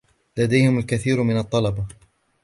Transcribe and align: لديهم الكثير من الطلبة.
لديهم 0.37 0.77
الكثير 0.79 1.23
من 1.23 1.37
الطلبة. 1.37 1.85